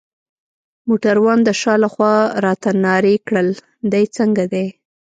موټروان 0.87 1.39
د 1.43 1.49
شا 1.61 1.73
لخوا 1.83 2.13
راته 2.45 2.69
نارې 2.85 3.15
کړل: 3.27 3.49
دی 3.91 4.03
څنګه 4.17 4.43
دی؟ 4.53 4.67